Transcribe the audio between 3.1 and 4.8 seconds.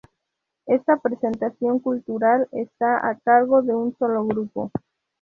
cargo de un solo grupo.